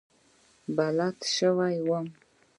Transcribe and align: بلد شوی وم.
بلد 0.75 1.17
شوی 1.35 1.75
وم. 1.87 2.05